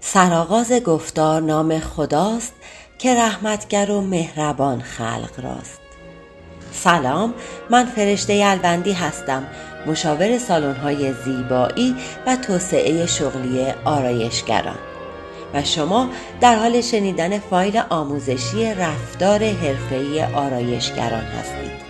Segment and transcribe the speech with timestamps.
[0.00, 2.52] سرآغاز گفتار نام خداست
[2.98, 5.80] که رحمتگر و مهربان خلق راست.
[6.72, 7.34] سلام
[7.70, 9.46] من فرشته الوندی هستم
[9.86, 14.78] مشاور سالن‌های زیبایی و توسعه شغلی آرایشگران.
[15.54, 16.08] و شما
[16.40, 21.87] در حال شنیدن فایل آموزشی رفتار حرفه‌ای آرایشگران هستید.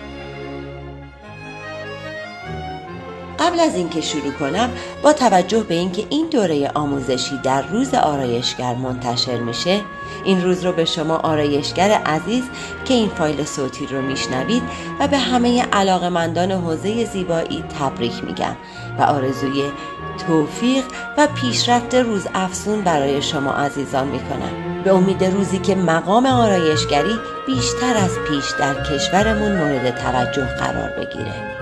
[3.49, 4.69] قبل از اینکه شروع کنم
[5.03, 9.81] با توجه به اینکه این دوره آموزشی در روز آرایشگر منتشر میشه
[10.23, 12.43] این روز رو به شما آرایشگر عزیز
[12.85, 14.63] که این فایل صوتی رو میشنوید
[14.99, 18.55] و به همه علاقمندان حوزه زیبایی تبریک میگم
[18.99, 19.63] و آرزوی
[20.27, 20.83] توفیق
[21.17, 24.83] و پیشرفت روز افسون برای شما عزیزان می‌کنم.
[24.83, 27.15] به امید روزی که مقام آرایشگری
[27.47, 31.58] بیشتر از پیش در کشورمون مورد توجه قرار بگیره.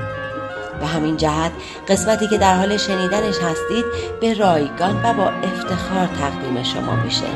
[0.80, 1.52] به همین جهت
[1.88, 3.86] قسمتی که در حال شنیدنش هستید
[4.22, 7.28] به رایگان و با افتخار تقدیم شما میشه.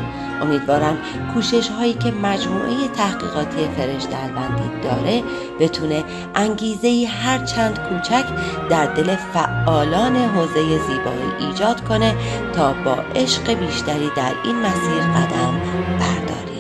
[0.42, 0.98] امیدوارم
[1.34, 5.24] کوشش هایی که مجموعه تحقیقاتی فرشته البندی داره
[5.60, 6.04] بتونه
[6.36, 8.26] انگیزه هر چند کوچک
[8.70, 12.16] در دل فعالان حوزه زیبایی ایجاد کنه
[12.54, 15.62] تا با عشق بیشتری در این مسیر قدم
[16.00, 16.51] برداریم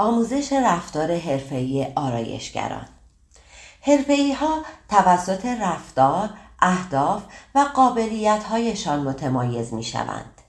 [0.00, 2.86] آموزش رفتار حرفه‌ای آرایشگران
[3.80, 7.22] حرفه‌ای ها توسط رفتار، اهداف
[7.54, 10.40] و قابلیت هایشان متمایز می شوند.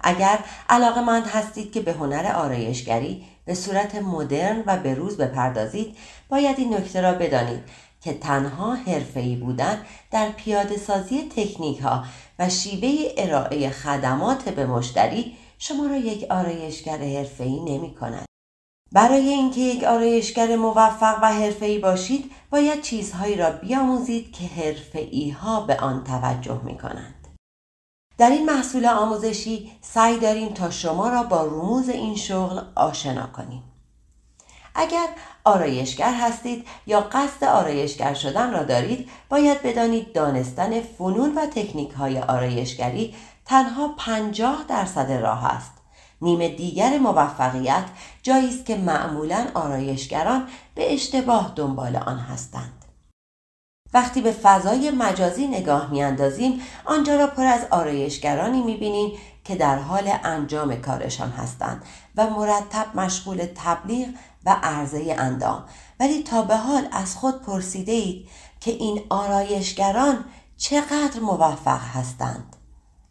[0.00, 5.96] اگر علاقه مند هستید که به هنر آرایشگری به صورت مدرن و به روز بپردازید
[6.28, 7.62] باید این نکته را بدانید
[8.00, 9.78] که تنها حرفه‌ای بودن
[10.10, 12.04] در پیاده سازی تکنیک ها
[12.38, 18.33] و شیوه ارائه خدمات به مشتری شما را یک آرایشگر حرفه‌ای نمی کند.
[18.94, 25.60] برای اینکه یک آرایشگر موفق و حرفه‌ای باشید باید چیزهایی را بیاموزید که حرفه‌ای ها
[25.60, 27.28] به آن توجه می کنند.
[28.18, 33.62] در این محصول آموزشی سعی داریم تا شما را با رموز این شغل آشنا کنیم.
[34.74, 35.08] اگر
[35.44, 42.18] آرایشگر هستید یا قصد آرایشگر شدن را دارید باید بدانید دانستن فنون و تکنیک های
[42.18, 45.83] آرایشگری تنها پنجاه درصد راه است
[46.24, 47.84] نیمه دیگر موفقیت
[48.22, 52.84] جایی است که معمولا آرایشگران به اشتباه دنبال آن هستند.
[53.94, 59.12] وقتی به فضای مجازی نگاه میاندازیم آنجا را پر از آرایشگرانی می‌بینیم
[59.44, 61.84] که در حال انجام کارشان هستند
[62.16, 64.08] و مرتب مشغول تبلیغ
[64.46, 65.64] و عرضه اندام.
[66.00, 68.28] ولی تا به حال از خود پرسیده اید
[68.60, 70.24] که این آرایشگران
[70.56, 72.56] چقدر موفق هستند؟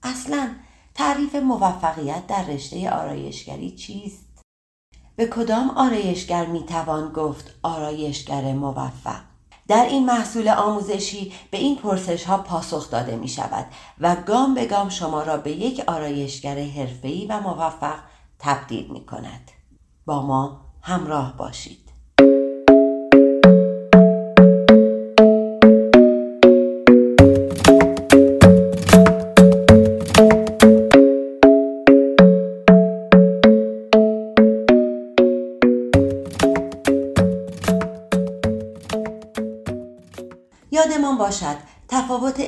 [0.04, 0.50] اصلا
[0.96, 4.26] تعریف موفقیت در رشته آرایشگری چیست؟
[5.16, 9.22] به کدام آرایشگر می‌توان گفت آرایشگر موفق؟
[9.68, 13.66] در این محصول آموزشی به این پرسش ها پاسخ داده می شود
[14.00, 18.00] و گام به گام شما را به یک آرایشگر حرفه‌ای و موفق
[18.40, 19.52] تبدیل می کند.
[20.06, 21.83] با ما همراه باشید.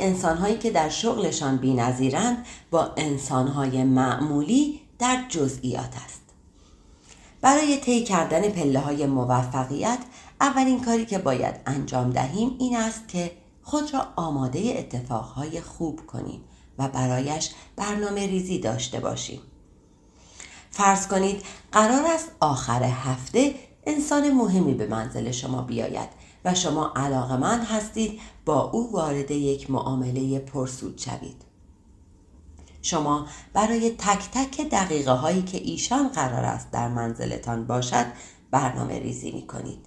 [0.04, 6.22] انسانهایی که در شغلشان بینظیرند با انسانهای معمولی در جزئیات است.
[7.42, 10.00] برای طی کردن پله های موفقیت
[10.42, 13.32] اولین کاری که باید انجام دهیم این است که
[13.64, 16.42] خود را آماده اتفاقهای خوب کنیم
[16.78, 19.42] و برایش برنامه ریزی داشته باشیم.
[20.72, 21.42] فرض کنید
[21.72, 26.10] قرار است آخر هفته انسان مهمی به منزل شما بیاید
[26.46, 31.46] و شما علاقمند هستید با او وارد یک معامله پرسود شوید
[32.82, 38.06] شما برای تک تک دقیقه هایی که ایشان قرار است در منزلتان باشد
[38.52, 39.86] برنامه ریزی می کنید.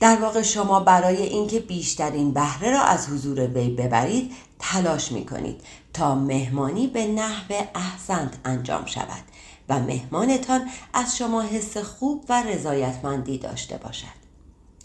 [0.00, 5.60] در واقع شما برای اینکه بیشترین بهره را از حضور وی ببرید تلاش می کنید
[5.92, 9.22] تا مهمانی به نحو احسنت انجام شود
[9.68, 14.15] و مهمانتان از شما حس خوب و رضایتمندی داشته باشد.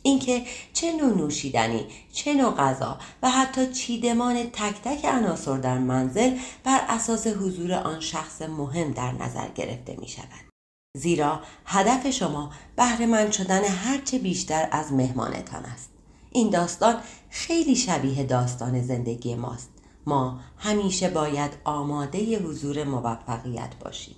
[0.03, 0.43] اینکه
[0.73, 6.81] چه نوع نوشیدنی چه نوع غذا و حتی چیدمان تک تک عناصر در منزل بر
[6.89, 10.51] اساس حضور آن شخص مهم در نظر گرفته می شود.
[10.97, 15.89] زیرا هدف شما بهره شدن هرچه بیشتر از مهمانتان است.
[16.31, 16.95] این داستان
[17.29, 19.69] خیلی شبیه داستان زندگی ماست.
[20.05, 24.15] ما همیشه باید آماده حضور موفقیت باشیم.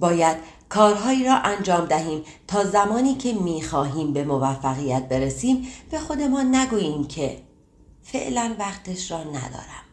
[0.00, 0.36] باید
[0.68, 5.68] کارهایی را انجام دهیم تا زمانی که می‌خواهیم به موفقیت برسیم.
[5.90, 7.42] به خودمان نگوییم که
[8.02, 9.84] فعلا وقتش را ندارم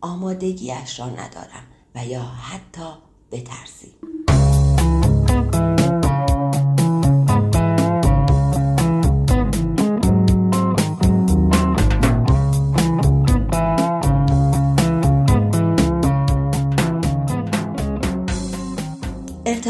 [0.00, 2.88] آمادگیش را ندارم و یا حتی
[3.32, 4.13] بترسیم.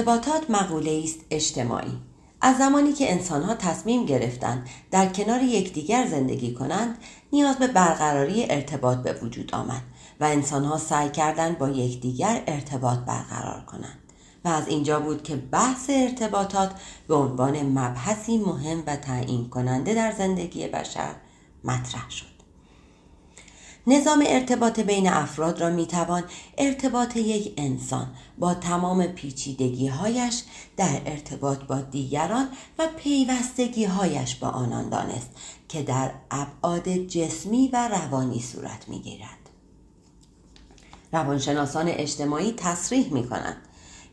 [0.07, 1.99] ارتباطات مقوله است اجتماعی.
[2.41, 6.99] از زمانی که انسانها تصمیم گرفتند در کنار یکدیگر زندگی کنند
[7.33, 9.83] نیاز به برقراری ارتباط به وجود آمد
[10.21, 13.99] و انسانها سعی کردند با یکدیگر ارتباط برقرار کنند.
[14.45, 16.71] و از اینجا بود که بحث ارتباطات
[17.09, 21.15] به عنوان مبحثی مهم و تعیین کننده در زندگی بشر
[21.65, 22.34] مطرح شد.
[23.87, 26.25] نظام ارتباط بین افراد را می‌توان
[26.59, 28.07] ارتباط یک انسان
[28.39, 30.43] با تمام پیچیدگی هایش
[30.77, 32.49] در ارتباط با دیگران
[32.79, 35.31] و پیوستگی هایش با آنان دانست
[35.69, 39.39] که در ابعاد جسمی و روانی صورت می گیرد.
[41.13, 43.57] روانشناسان اجتماعی تصریح می کنند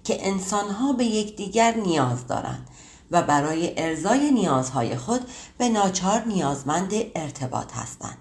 [0.04, 2.68] که انسانها به یکدیگر نیاز دارند
[3.12, 5.22] و برای ارزای نیازهای خود
[5.58, 8.18] به ناچار نیازمند ارتباط هستند.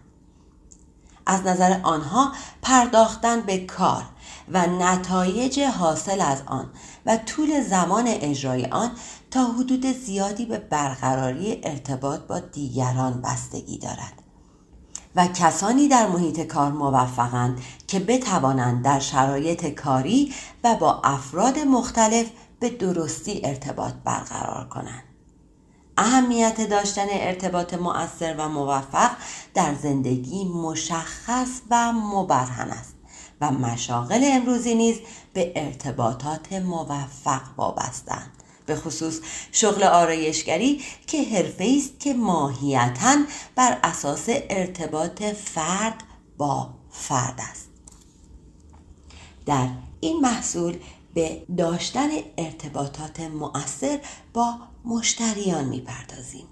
[1.31, 2.33] از نظر آنها
[2.63, 4.03] پرداختن به کار
[4.49, 6.71] و نتایج حاصل از آن
[7.07, 8.91] و طول زمان اجرای آن
[9.31, 14.13] تا حدود زیادی به برقراری ارتباط با دیگران بستگی دارد.
[15.17, 20.35] و کسانی در محیط کار موفقند که بتوانند در شرایط کاری
[20.65, 22.27] و با افراد مختلف
[22.61, 25.10] به درستی ارتباط برقرار کنند.
[26.01, 29.11] اهمیت داشتن ارتباط مؤثر و موفق
[29.55, 32.95] در زندگی مشخص و مبرهن است
[33.41, 34.97] و مشاغل امروزی نیز
[35.33, 38.31] به ارتباطات موفق وابستند
[38.67, 39.21] به خصوص
[39.53, 43.17] شغل آرایشگری که حرفه است که ماهیتا
[43.55, 46.03] بر اساس ارتباط فرد
[46.39, 47.69] با فرد است.
[49.47, 49.69] در
[50.01, 50.77] این محصول
[51.15, 52.09] به داشتن
[52.39, 54.01] ارتباطات مؤثر
[54.33, 54.55] با
[54.85, 56.45] مشتریان می‌پردازیم.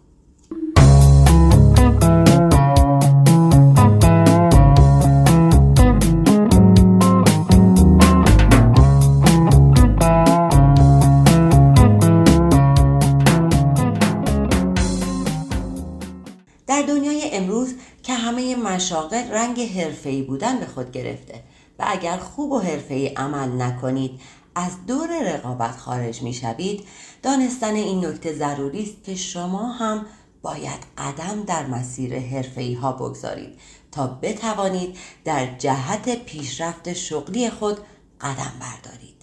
[16.67, 21.35] در دنیای امروز که همه مشاغل رنگ حرفه‌ای بودن به خود گرفته
[21.79, 24.21] و اگر خوب و حرفه‌ای عمل نکنید
[24.59, 26.85] از دور رقابت خارج می شوید
[27.23, 30.07] دانستن این نکته ضروری است که شما هم
[30.43, 33.61] باید قدم در مسیر حرفه‌ای ها بگذارید
[33.93, 37.79] تا بتوانید در جهت پیشرفت شغلی خود
[38.21, 39.23] قدم بردارید.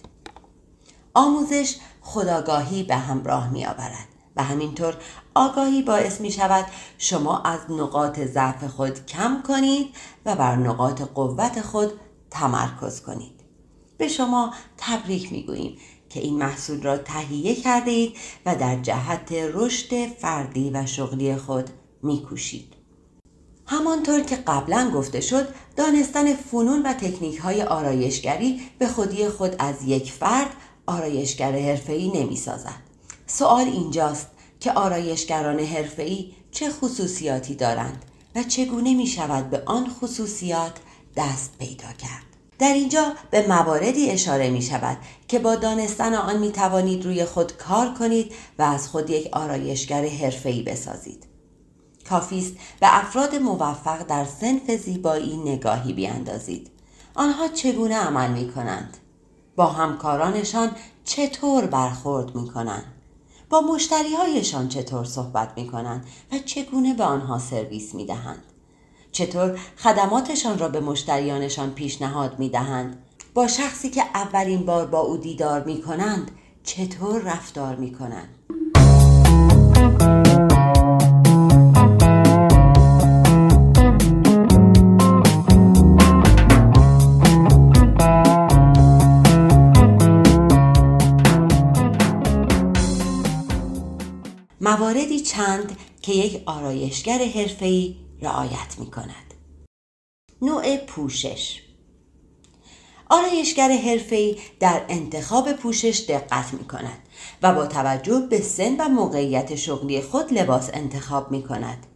[1.14, 4.96] آموزش خداگاهی به همراه می آورد و همینطور
[5.34, 6.66] آگاهی باعث می شود
[6.98, 9.94] شما از نقاط ضعف خود کم کنید
[10.26, 11.92] و بر نقاط قوت خود
[12.30, 13.35] تمرکز کنید.
[13.98, 15.78] به شما تبریک می‌گوییم
[16.08, 18.16] که این محصول را تهیه کرده اید
[18.46, 21.70] و در جهت رشد فردی و شغلی خود
[22.02, 22.72] میکوشید.
[23.66, 29.84] همانطور که قبلا گفته شد دانستن فنون و تکنیک های آرایشگری به خودی خود از
[29.84, 30.50] یک فرد
[30.86, 32.82] آرایشگر حرفه‌ای نمی‌سازد.
[33.26, 34.28] سوال اینجاست
[34.60, 38.04] که آرایشگران حرفه‌ای چه خصوصیاتی دارند
[38.34, 40.72] و چگونه می شود به آن خصوصیات
[41.16, 42.35] دست پیدا کرد.
[42.58, 44.96] در اینجا به مواردی اشاره می شود
[45.28, 50.06] که با دانستن آن می توانید روی خود کار کنید و از خود یک آرایشگر
[50.08, 51.26] حرفه‌ای بسازید.
[52.08, 56.70] کافی است به افراد موفق در سنف زیبایی نگاهی بیاندازید.
[57.14, 58.96] آنها چگونه عمل می کنند؟
[59.56, 60.70] با همکارانشان
[61.04, 62.84] چطور برخورد می کنند؟
[63.50, 68.42] با مشتریهایشان چطور صحبت می کنند و چگونه به آنها سرویس می دهند؟
[69.16, 73.02] چطور خدماتشان را به مشتریانشان پیشنهاد می دهند
[73.34, 76.30] با شخصی که اولین بار با او دیدار می کنند
[76.62, 78.28] چطور رفتار می کنند
[94.60, 99.34] مواردی چند که یک آرایشگر حرفه‌ای رعایت می کند.
[100.42, 101.62] نوع پوشش
[103.10, 106.98] آرایشگر حرفه‌ای در انتخاب پوشش دقت می کند
[107.42, 111.86] و با توجه به سن و موقعیت شغلی خود لباس انتخاب می کند.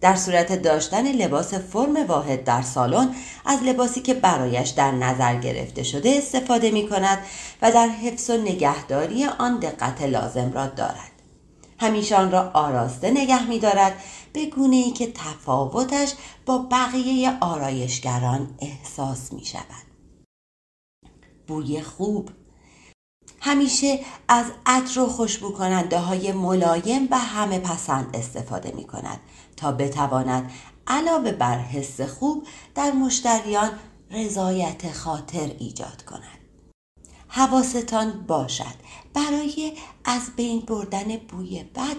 [0.00, 3.14] در صورت داشتن لباس فرم واحد در سالن
[3.44, 7.18] از لباسی که برایش در نظر گرفته شده استفاده می کند
[7.62, 11.10] و در حفظ و نگهداری آن دقت لازم را دارد.
[11.78, 13.92] همیشه آن را آراسته نگه می دارد
[14.34, 16.14] به گونه ای که تفاوتش
[16.46, 19.84] با بقیه آرایشگران احساس می شود.
[21.46, 22.30] بوی خوب.
[23.40, 29.20] همیشه از عطر و خوشبو کننده های ملایم و همه پسند استفاده می کند
[29.56, 30.50] تا بتواند
[30.86, 33.70] علاوه بر حس خوب در مشتریان
[34.10, 36.38] رضایت خاطر ایجاد کند.
[37.28, 38.74] حواستان باشد.
[39.14, 39.72] برای
[40.04, 41.96] از بین بردن بوی بد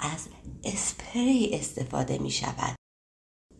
[0.00, 0.28] از
[0.64, 2.74] اسپری استفاده می شود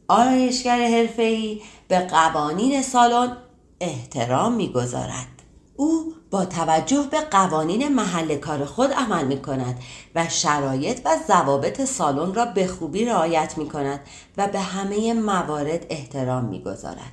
[0.09, 3.37] آرایشگر حرفه‌ای به قوانین سالن
[3.81, 5.43] احترام می‌گذارد
[5.77, 9.79] او با توجه به قوانین محل کار خود عمل می کند
[10.15, 14.01] و شرایط و ضوابط سالن را به خوبی رعایت می کند
[14.37, 17.13] و به همه موارد احترام می گذارد.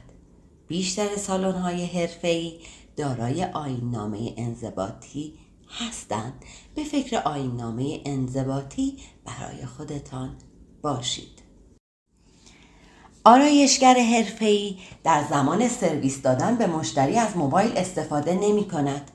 [0.68, 2.60] بیشتر سالن های حرفه‌ای
[2.98, 5.34] دارای آیننامه انضباطی
[5.80, 6.34] هستند.
[6.76, 10.36] به فکر آیننامه انضباطی برای خودتان
[10.82, 11.36] باشید.
[13.24, 19.12] آرایشگر حرفه‌ای در زمان سرویس دادن به مشتری از موبایل استفاده نمی کند.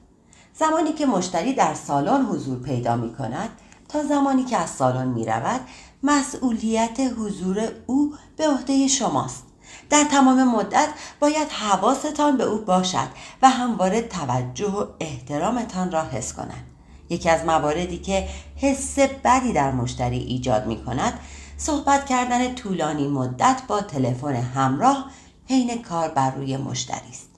[0.54, 3.50] زمانی که مشتری در سالن حضور پیدا می کند
[3.88, 5.60] تا زمانی که از سالن می رود
[6.02, 9.49] مسئولیت حضور او به عهده شماست.
[9.90, 10.88] در تمام مدت
[11.20, 13.08] باید حواستان به او باشد
[13.42, 16.66] و همواره توجه و احترامتان را حس کند.
[17.10, 21.20] یکی از مواردی که حس بدی در مشتری ایجاد می کند
[21.56, 25.10] صحبت کردن طولانی مدت با تلفن همراه
[25.48, 27.30] حین کار بر روی مشتری است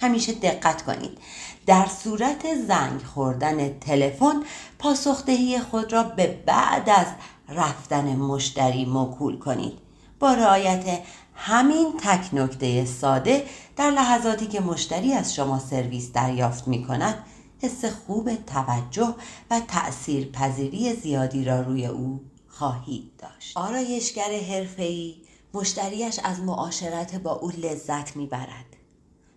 [0.00, 1.18] همیشه دقت کنید
[1.66, 4.42] در صورت زنگ خوردن تلفن
[4.78, 7.06] پاسخدهی خود را به بعد از
[7.48, 9.87] رفتن مشتری موکول کنید
[10.18, 11.02] با رعایت
[11.34, 13.44] همین تک نکته ساده
[13.76, 17.24] در لحظاتی که مشتری از شما سرویس دریافت می کند
[17.62, 19.14] حس خوب توجه
[19.50, 23.56] و تأثیر پذیری زیادی را روی او خواهید داشت.
[23.56, 25.14] آرایشگر حرفه‌ای
[25.54, 28.76] مشتریش از معاشرت با او لذت می‌برد.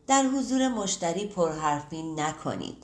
[0.07, 2.83] در حضور مشتری پرحرفی نکنید.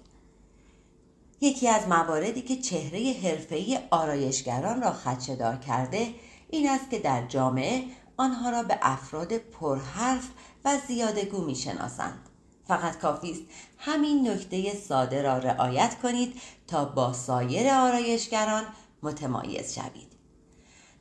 [1.42, 6.08] یکی از مواردی که چهره حرفه‌ای آرایشگران را خدشهدار کرده
[6.50, 7.84] این است که در جامعه
[8.18, 10.30] آنها را به افراد پرحرف
[10.66, 12.20] و زیادگو می‌شناسند.
[12.68, 13.42] فقط کافی است
[13.78, 18.64] همین نکته ساده را رعایت کنید تا با سایر آرایشگران
[19.04, 20.08] متمایز شوید.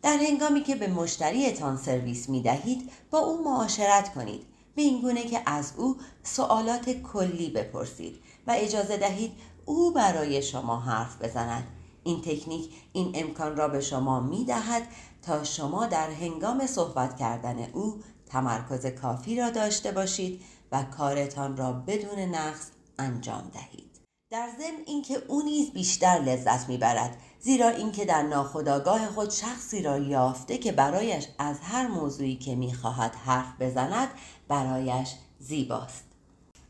[0.02, 4.46] در هنگامی که به مشتریتان سرویس می دهید با او معاشرت کنید.
[4.74, 9.32] به این گونه که از او سوالات کلی بپرسید و اجازه دهید
[9.64, 11.64] او برای شما حرف بزند.
[12.06, 14.82] این تکنیک این امکان را به شما می دهد
[15.22, 21.72] تا شما در هنگام صحبت کردن او تمرکز کافی را داشته باشید و کارتان را
[21.72, 22.66] بدون نقص
[22.98, 24.00] انجام دهید.
[24.30, 29.98] در ضمن اینکه او نیز بیشتر لذت می‌برد زیرا اینکه در ناخودآگاه خود شخصی را
[29.98, 34.08] یافته که برایش از هر موضوعی که می‌خواهد حرف بزند
[34.48, 36.05] برایش زیباست.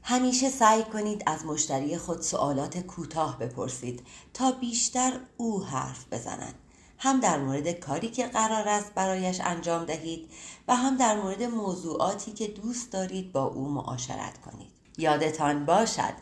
[0.09, 6.55] همیشه سعی کنید از مشتری خود سوالات کوتاه بپرسید تا بیشتر او حرف بزند.
[6.99, 10.31] هم در مورد کاری که قرار است برایش انجام دهید
[10.69, 14.71] و هم در مورد موضوعاتی که دوست دارید با او معاشرت کنید.
[14.99, 16.15] یادتان باشد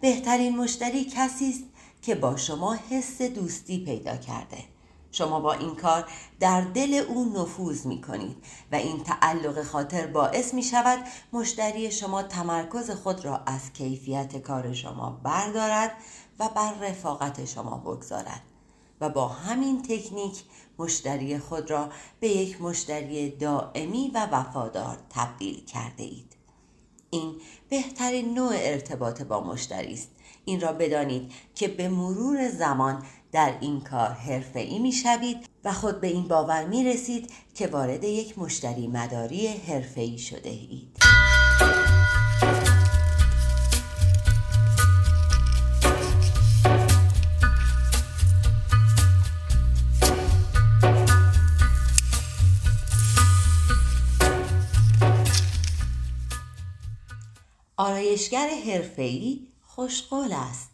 [0.00, 1.64] بهترین مشتری کسی است
[2.02, 4.64] که با شما حس دوستی پیدا کرده.
[5.12, 6.04] شما با این کار
[6.40, 8.36] در دل او نفوذ می کنید
[8.72, 10.98] و این تعلق خاطر باعث می شود
[11.32, 15.92] مشتری شما تمرکز خود را از کیفیت کار شما بردارد
[16.38, 18.42] و بر رفاقت شما بگذارد
[19.00, 20.42] و با همین تکنیک
[20.78, 21.88] مشتری خود را
[22.20, 26.36] به یک مشتری دائمی و وفادار تبدیل کرده اید.
[27.10, 27.34] این
[27.68, 30.10] بهترین نوع ارتباط با مشتری است
[30.44, 36.06] این را بدانید که به مرور زمان در این کار حرفه‌ای می‌شوید و خود به
[36.06, 40.96] این باور می رسید که وارد یک مشتری مداری حرفه‌ای شده اید.
[57.76, 60.71] آرایشگر حرفه‌ای خوشقول است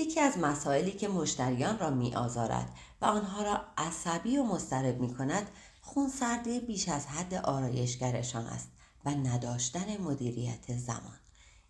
[0.00, 5.14] یکی از مسائلی که مشتریان را می آزارد و آنها را عصبی و مضطرب می
[5.14, 8.68] کند خونسردی بیش از حد آرایشگرشان است
[9.04, 11.18] و نداشتن مدیریت زمان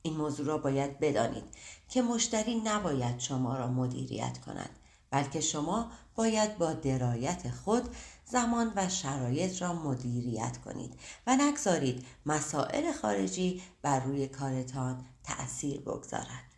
[0.03, 1.45] این موضوع را باید بدانید
[1.89, 4.71] که مشتری نباید شما را مدیریت کند
[5.11, 10.95] بلکه شما باید با درایت خود زمان و شرایط را مدیریت کنید
[11.27, 16.50] و نگذارید مسائل خارجی بر روی کارتان تأثیر بگذارد.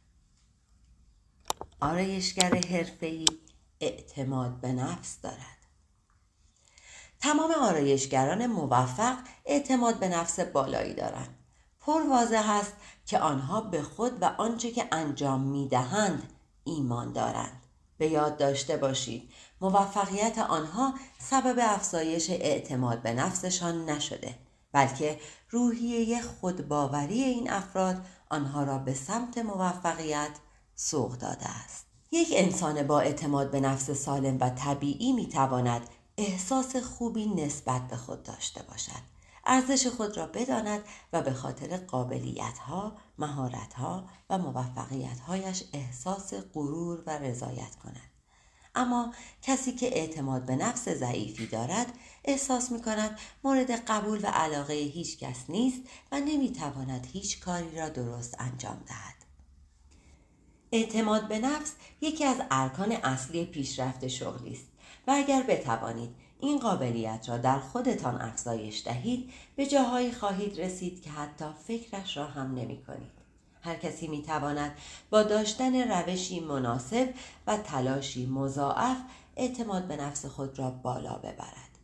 [1.82, 3.26] آرایشگر حرفه‌ای
[3.80, 5.58] اعتماد به نفس دارد.
[7.20, 11.38] تمام آرایشگران موفق اعتماد به نفس بالایی دارند.
[11.80, 12.72] پر واضح است
[13.06, 16.32] که آنها به خود و آنچه که انجام می دهند
[16.64, 17.62] ایمان دارند.
[17.98, 24.34] به یاد داشته باشید موفقیت آنها سبب افزایش اعتماد به نفسشان نشده
[24.72, 25.20] بلکه
[25.50, 30.30] روحیه خودباوری این افراد آنها را به سمت موفقیت
[30.74, 36.76] سوق داده است یک انسان با اعتماد به نفس سالم و طبیعی می تواند احساس
[36.76, 39.12] خوبی نسبت به خود داشته باشد
[39.46, 40.80] ارزش خود را بداند
[41.12, 48.10] و به خاطر قابلیت ها، مهارت ها و موفقیت هایش احساس غرور و رضایت کند.
[48.74, 51.92] اما کسی که اعتماد به نفس ضعیفی دارد
[52.24, 57.76] احساس می کند مورد قبول و علاقه هیچ کس نیست و نمی تواند هیچ کاری
[57.76, 59.21] را درست انجام دهد.
[60.72, 64.66] اعتماد به نفس یکی از ارکان اصلی پیشرفت شغلی است
[65.06, 66.10] و اگر بتوانید
[66.40, 72.26] این قابلیت را در خودتان افزایش دهید به جاهایی خواهید رسید که حتی فکرش را
[72.26, 73.22] هم نمی کنید.
[73.62, 74.76] هر کسی می تواند
[75.10, 77.14] با داشتن روشی مناسب
[77.46, 78.96] و تلاشی مضاعف
[79.36, 81.78] اعتماد به نفس خود را بالا ببرد.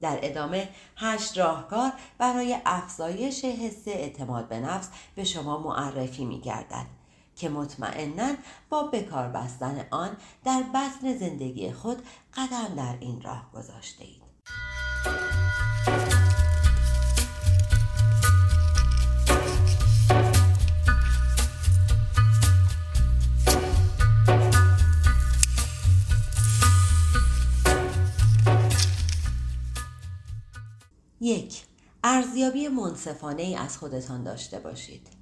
[0.00, 7.01] در ادامه هشت راهکار برای افزایش حس اعتماد به نفس به شما معرفی می گردد
[7.36, 8.34] که مطمئنا
[8.70, 12.02] با بکار بستن آن در بطن زندگی خود
[12.34, 14.22] قدم در این راه گذاشته اید.
[31.20, 31.64] یک
[32.04, 35.21] ارزیابی منصفانه ای از خودتان داشته باشید.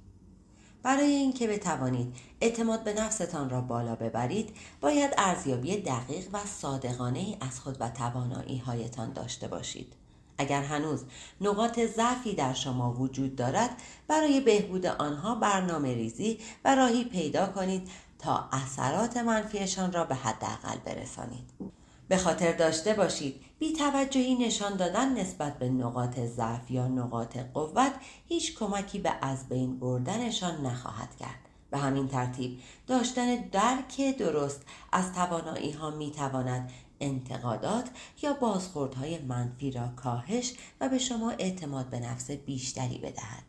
[0.83, 7.37] برای اینکه بتوانید اعتماد به نفستان را بالا ببرید باید ارزیابی دقیق و صادقانه ای
[7.41, 9.93] از خود و توانایی هایتان داشته باشید.
[10.37, 11.03] اگر هنوز
[11.41, 13.69] نقاط ضعفی در شما وجود دارد
[14.07, 20.77] برای بهبود آنها برنامه ریزی و راهی پیدا کنید تا اثرات منفیشان را به حداقل
[20.85, 21.80] برسانید.
[22.11, 27.93] به خاطر داشته باشید بی توجهی نشان دادن نسبت به نقاط ضعف یا نقاط قوت
[28.27, 31.39] هیچ کمکی به از بین بردنشان نخواهد کرد.
[31.69, 37.89] به همین ترتیب داشتن درک درست از توانایی ها می تواند انتقادات
[38.21, 43.43] یا بازخوردهای منفی را کاهش و به شما اعتماد به نفس بیشتری بدهد.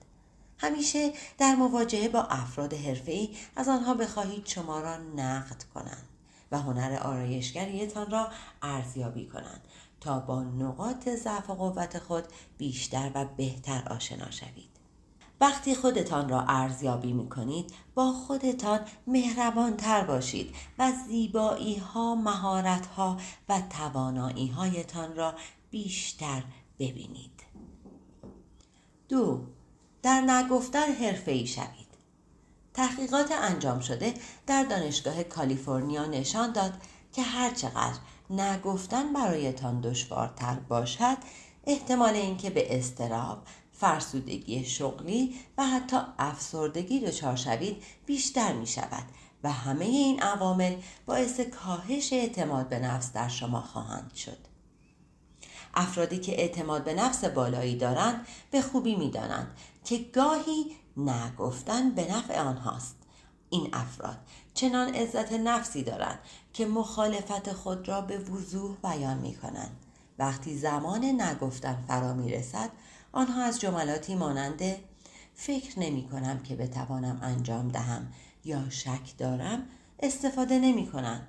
[0.59, 6.12] همیشه در مواجهه با افراد حرفه‌ای از آنها بخواهید شما را نقد کنند.
[6.53, 8.29] و هنر آرایشگریتان را
[8.63, 9.61] ارزیابی کنند
[10.01, 12.25] تا با نقاط ضعف و قوت خود
[12.59, 14.73] بیشتر و بهتر آشنا شوید.
[15.41, 22.87] وقتی خودتان را ارزیابی می کنید با خودتان مهربان تر باشید و زیبایی ها، مهارت
[22.87, 23.17] ها
[23.49, 25.35] و توانایی هایتان را
[25.71, 26.43] بیشتر
[26.79, 27.43] ببینید.
[29.09, 29.41] دو
[30.03, 31.82] در نگفتن حرفه ای شوید.
[32.75, 34.15] تحقیقات انجام شده
[34.47, 36.73] در دانشگاه کالیفرنیا نشان داد
[37.13, 37.99] که هرچقدر
[38.31, 41.17] نگفتن برایتان دشوارتر باشد
[41.65, 49.05] احتمال اینکه به استراب فرسودگی شغلی و حتی افسردگی دچار شوید بیشتر می شود
[49.45, 54.39] و همه این عوامل باعث کاهش اعتماد به نفس در شما خواهند شد.
[55.75, 62.13] افرادی که اعتماد به نفس بالایی دارند به خوبی می دانند که گاهی نگفتن به
[62.13, 62.97] نفع آنهاست
[63.51, 64.19] این افراد
[64.55, 66.19] چنان عزت نفسی دارند
[66.53, 69.77] که مخالفت خود را به وضوح بیان می کنند.
[70.19, 72.71] وقتی زمان نگفتن فرا می رسد
[73.13, 74.63] آنها از جملاتی مانند
[75.35, 78.13] فکر نمی کنم که بتوانم انجام دهم
[78.45, 79.63] یا شک دارم
[79.99, 81.27] استفاده نمی کنند.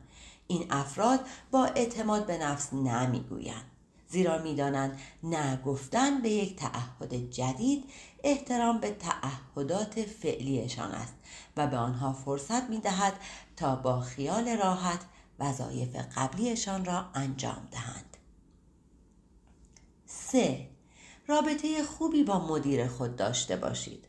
[0.48, 1.20] این افراد
[1.52, 3.66] با اعتماد به نفس نمی‌گویند
[4.14, 7.84] زیرا می‌دانند نه گفتن به یک تعهد جدید
[8.24, 11.14] احترام به تعهدات فعلیشان است
[11.58, 13.14] و به آنها فرصت می دهد
[13.58, 15.00] تا با خیال راحت
[15.40, 18.18] وظایف قبلیشان را انجام دهند.
[20.06, 20.68] 3.
[21.28, 24.06] رابطه خوبی با مدیر خود داشته باشید.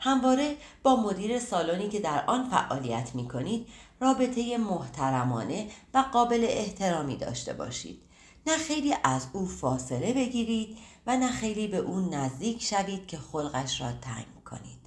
[0.00, 3.66] همواره با مدیر سالنی که در آن فعالیت می کنید
[4.00, 8.11] رابطه محترمانه و قابل احترامی داشته باشید.
[8.46, 13.80] نه خیلی از او فاصله بگیرید و نه خیلی به او نزدیک شوید که خلقش
[13.80, 14.78] را تنگ کنید.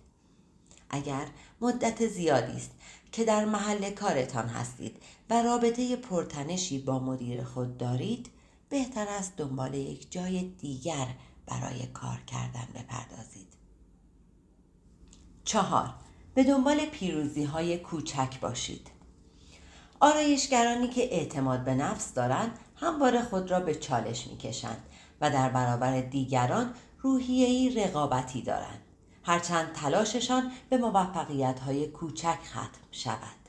[0.90, 1.28] اگر
[1.62, 2.72] مدت زیادی است
[3.12, 4.98] که در محل کارتان هستید
[5.30, 8.30] و رابطه پرتنشی با مدیر خود دارید
[8.70, 11.08] بهتر است دنبال یک جای دیگر
[11.46, 13.48] برای کار کردن بپردازید.
[15.44, 15.94] چهار
[16.34, 18.92] به دنبال پیروزی های کوچک باشید.
[20.00, 24.84] آرایشگرانی که اعتماد به نفس دارند همواره خود را به چالش می‌کشند
[25.22, 28.82] و در برابر دیگران روحیهی رقابتی دارند.
[29.24, 33.46] هرچند تلاششان به موفقیت های کوچک ختم شود.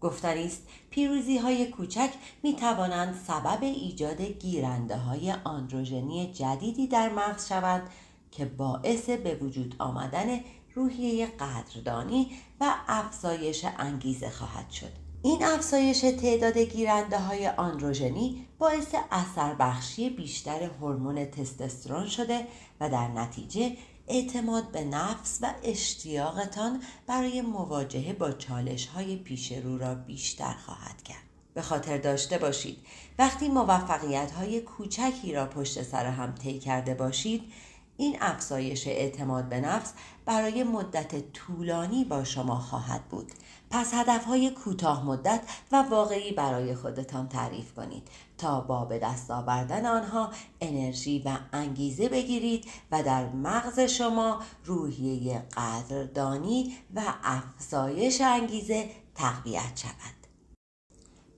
[0.00, 2.10] گفتنی است پیروزی های کوچک
[2.42, 7.90] می توانند سبب ایجاد گیرنده های آندروژنی جدیدی در مغز شوند
[8.30, 10.40] که باعث به وجود آمدن
[10.74, 15.05] روحیه قدردانی و افزایش انگیزه خواهد شد.
[15.26, 22.46] این افزایش تعداد گیرنده های آندروژنی باعث اثر بخشی بیشتر هورمون تستوسترون شده
[22.80, 23.76] و در نتیجه
[24.08, 31.02] اعتماد به نفس و اشتیاقتان برای مواجهه با چالش های پیش رو را بیشتر خواهد
[31.02, 31.22] کرد.
[31.54, 32.78] به خاطر داشته باشید
[33.18, 37.52] وقتی موفقیت های کوچکی را پشت سر هم طی کرده باشید
[37.96, 39.92] این افزایش اعتماد به نفس
[40.24, 43.32] برای مدت طولانی با شما خواهد بود
[43.76, 45.40] پس هدفهای کوتاه مدت
[45.72, 48.08] و واقعی برای خودتان تعریف کنید
[48.38, 55.42] تا با به دست آوردن آنها انرژی و انگیزه بگیرید و در مغز شما روحیه
[55.56, 60.26] قدردانی و افزایش انگیزه تقویت شود.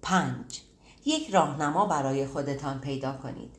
[0.02, 0.60] پنج
[1.04, 3.57] یک راهنما برای خودتان پیدا کنید.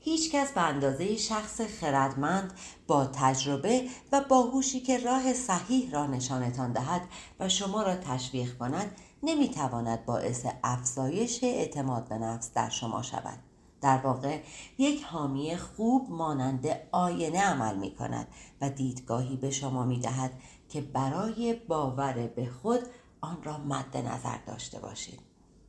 [0.00, 2.52] هیچ کس به اندازه شخص خردمند
[2.86, 7.02] با تجربه و باهوشی که راه صحیح را نشانتان دهد
[7.40, 13.38] و شما را تشویق کند نمی‌تواند باعث افزایش اعتماد به نفس در شما شود.
[13.80, 14.40] در واقع
[14.78, 18.28] یک حامی خوب مانند آینه عمل می کند
[18.60, 20.32] و دیدگاهی به شما می دهد
[20.68, 22.80] که برای باور به خود
[23.20, 25.20] آن را مد نظر داشته باشید.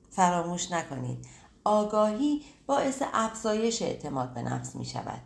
[0.09, 1.25] فراموش نکنید
[1.63, 5.21] آگاهی باعث افزایش اعتماد به نفس می شود.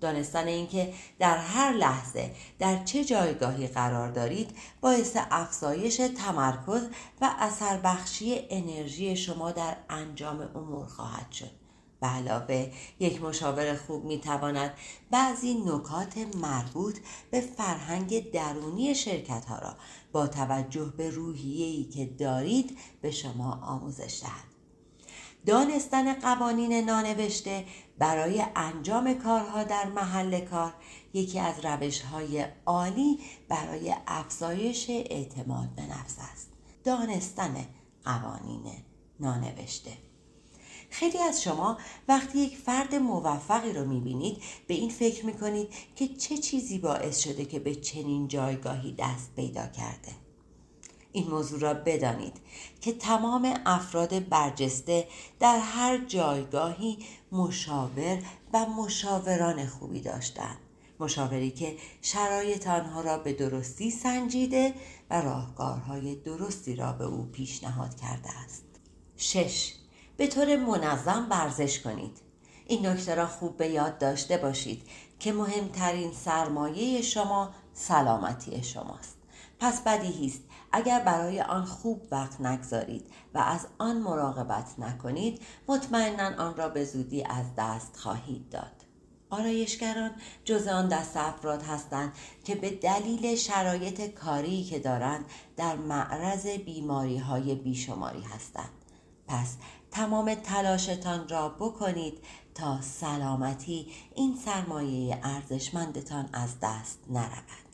[0.00, 6.82] دانستن اینکه در هر لحظه در چه جایگاهی قرار دارید باعث افزایش تمرکز
[7.20, 11.50] و اثر بخشی انرژی شما در انجام امور خواهد شد.
[12.00, 14.74] به علاوه یک مشاور خوب می تواند
[15.10, 16.98] بعضی نکات مربوط
[17.30, 19.76] به فرهنگ درونی شرکت ها را
[20.12, 24.55] با توجه به روحیه‌ای که دارید به شما آموزش دهد.
[25.46, 27.64] دانستن قوانین نانوشته
[27.98, 30.74] برای انجام کارها در محل کار.
[31.14, 36.52] یکی از روش های عالی برای افزایش اعتماد به نفس است.
[36.84, 37.66] دانستن
[38.04, 38.64] قوانین
[39.20, 39.92] نانوشته.
[40.90, 41.78] خیلی از شما
[42.08, 47.44] وقتی یک فرد موفقی رو می‌بینید به این فکر می‌کنید که چه چیزی باعث شده
[47.44, 50.25] که به چنین جایگاهی دست پیدا کرده.
[51.16, 52.36] این موضوع را بدانید
[52.80, 55.08] که تمام افراد برجسته
[55.40, 56.98] در هر جایگاهی
[57.32, 58.18] مشاور
[58.52, 60.56] و مشاوران خوبی داشتند.
[61.00, 64.74] مشاوری که شرایط آنها را به درستی سنجیده
[65.10, 68.64] و راهکارهای درستی را به او پیشنهاد کرده است.
[69.16, 69.72] شش.
[70.16, 72.18] به طور منظم ورزش کنید.
[72.66, 74.82] این نکته را خوب به یاد داشته باشید
[75.18, 79.16] که مهمترین سرمایه شما سلامتی شماست.
[79.60, 80.40] پس بدیهی است
[80.72, 86.84] اگر برای آن خوب وقت نگذارید و از آن مراقبت نکنید مطمئنا آن را به
[86.84, 88.86] زودی از دست خواهید داد.
[89.30, 90.10] آرایشگران
[90.44, 92.12] جز آن دست افراد هستند
[92.44, 95.24] که به دلیل شرایط کاری که دارند
[95.56, 98.70] در معرض بیماری های بیشماری هستند.
[99.28, 99.56] پس
[99.90, 102.18] تمام تلاشتان را بکنید
[102.54, 107.65] تا سلامتی این سرمایه ارزشمندتان از دست نرود.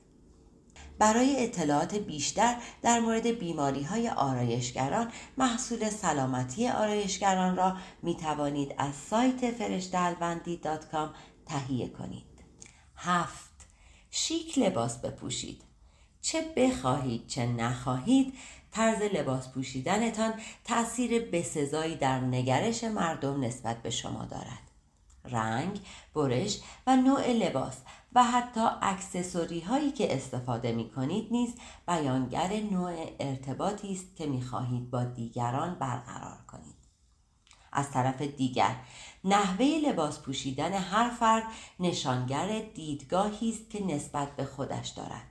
[1.03, 8.95] برای اطلاعات بیشتر در مورد بیماری های آرایشگران محصول سلامتی آرایشگران را می توانید از
[8.95, 10.61] سایت فرشتهالوندی
[11.47, 12.45] تهیه کنید.
[12.97, 13.67] هفت
[14.11, 15.63] شیک لباس بپوشید.
[16.21, 18.35] چه بخواهید چه نخواهید
[18.73, 20.35] طرز لباس پوشیدنتان
[20.65, 24.71] تأثیر بسزایی در نگرش مردم نسبت به شما دارد.
[25.25, 25.81] رنگ،
[26.15, 27.77] برش و نوع لباس
[28.15, 31.55] و حتی اکسسوری هایی که استفاده می کنید نیز
[31.87, 36.83] بیانگر نوع ارتباطی است که می خواهید با دیگران برقرار کنید.
[37.73, 38.77] از طرف دیگر
[39.25, 41.45] نحوه لباس پوشیدن هر فرد
[41.81, 45.27] نشانگر دیدگاهی است که نسبت به خودش دارد.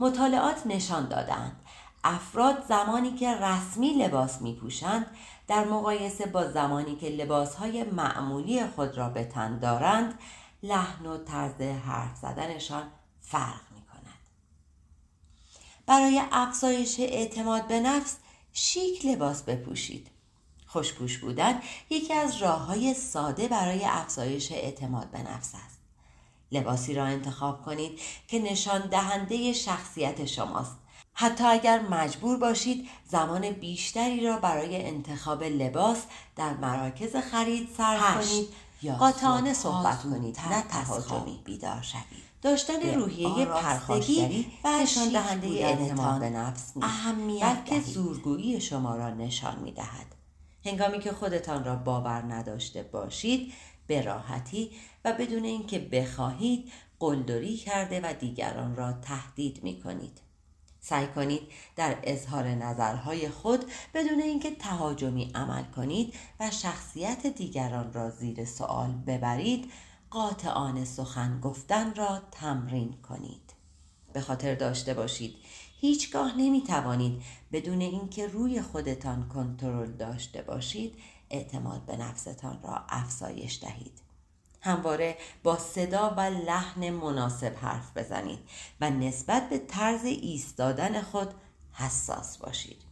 [0.00, 1.60] مطالعات نشان دادند
[2.04, 5.06] افراد زمانی که رسمی لباس می پوشند
[5.48, 10.18] در مقایسه با زمانی که لباس های معمولی خود را به تن دارند
[10.64, 14.18] لحن و طرز حرف زدنشان فرق می کند.
[15.86, 18.16] برای افزایش اعتماد به نفس
[18.52, 20.06] شیک لباس بپوشید.
[20.66, 25.78] خوشپوش بودن یکی از راه های ساده برای افزایش اعتماد به نفس است.
[26.52, 30.76] لباسی را انتخاب کنید که نشان دهنده شخصیت شماست.
[31.14, 36.02] حتی اگر مجبور باشید زمان بیشتری را برای انتخاب لباس
[36.36, 38.48] در مراکز خرید صرف کنید.
[38.92, 46.30] قاطعانه صحبت کنید نه تهاجمی بیدار شوید داشتن روحیه پرخاشگری و نشان دهنده اعتماد به
[46.30, 50.14] نفس اهمیت بلکه زورگویی شما را نشان می دهد.
[50.64, 53.52] هنگامی که خودتان را باور نداشته باشید
[53.86, 54.70] به راحتی
[55.04, 60.20] و بدون اینکه بخواهید قلدری کرده و دیگران را تهدید می کنید.
[60.86, 61.42] سعی کنید
[61.76, 68.92] در اظهار نظرهای خود بدون اینکه تهاجمی عمل کنید و شخصیت دیگران را زیر سوال
[69.06, 69.72] ببرید
[70.10, 73.52] قاطعانه سخن گفتن را تمرین کنید.
[74.12, 75.34] به خاطر داشته باشید.
[75.80, 80.94] هیچگاه نمی توانید بدون اینکه روی خودتان کنترل داشته باشید
[81.30, 84.03] اعتماد به نفستان را افزایش دهید.
[84.64, 88.38] همواره با صدا و لحن مناسب حرف بزنید
[88.80, 91.34] و نسبت به طرز ایستادن خود
[91.72, 92.82] حساس باشید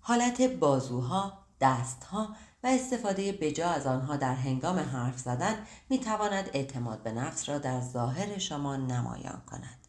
[0.00, 7.02] حالت بازوها، دستها و استفاده بجا از آنها در هنگام حرف زدن می تواند اعتماد
[7.02, 9.86] به نفس را در ظاهر شما نمایان کند.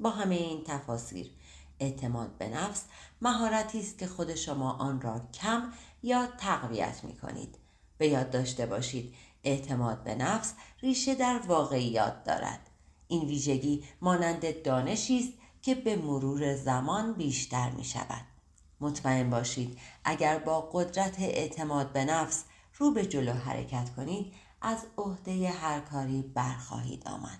[0.00, 1.30] با همه این تفاسیر
[1.80, 2.84] اعتماد به نفس
[3.22, 7.58] مهارتی است که خود شما آن را کم یا تقویت می کنید.
[7.98, 9.14] به یاد داشته باشید
[9.48, 12.70] اعتماد به نفس ریشه در واقعیات دارد.
[13.08, 15.32] این ویژگی مانند دانشی است
[15.62, 18.24] که به مرور زمان بیشتر می شود.
[18.80, 22.44] مطمئن باشید اگر با قدرت اعتماد به نفس
[22.76, 24.32] رو به جلو حرکت کنید
[24.62, 27.38] از عهده هر کاری برخواهید آمد